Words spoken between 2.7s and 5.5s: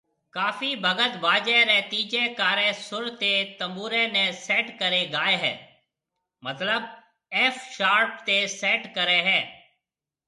سُر تي تنبوري ني سيٽ ڪري گائي